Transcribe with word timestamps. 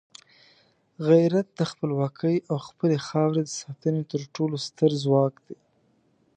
غیرت 1.07 1.47
د 1.59 1.61
خپلواکۍ 1.71 2.35
او 2.49 2.57
خپلې 2.67 2.97
خاورې 3.07 3.41
د 3.45 3.49
ساتنې 3.61 4.03
تر 4.11 4.21
ټولو 4.35 4.55
ستر 4.67 4.91
ځواک 5.03 5.33
دی. 5.47 5.57